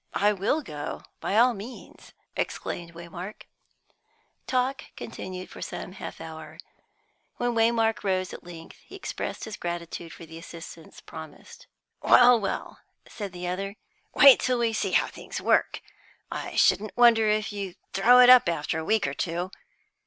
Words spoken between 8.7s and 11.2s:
he expressed his gratitude for the assistance